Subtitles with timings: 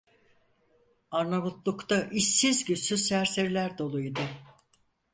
[1.11, 4.29] Arnavutluk’ta işsiz güçsüz serseriler dolu idi.